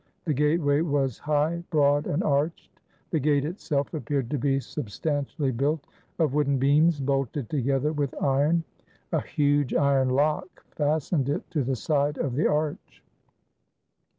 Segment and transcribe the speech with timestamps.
[0.25, 2.79] The gateway was high, broad, and arched.
[3.11, 5.85] The gate, itself, appeared to be substantially built
[6.17, 8.63] of wooden beams, bolted together with iron.
[9.11, 13.03] A huge iron lock fastened it to the side of the arch.